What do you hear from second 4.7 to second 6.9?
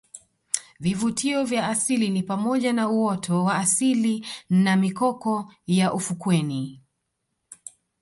mikoko ya ufukweni